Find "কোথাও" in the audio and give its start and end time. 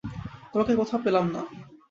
0.75-1.03